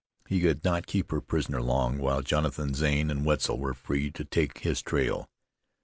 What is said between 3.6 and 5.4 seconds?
free to take his trail.